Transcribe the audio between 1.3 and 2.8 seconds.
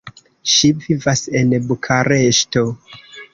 en Bukareŝto.